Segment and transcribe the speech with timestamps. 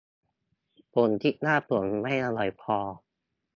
[0.93, 2.77] ผมคิดว่าผมไม่อร่อยพอ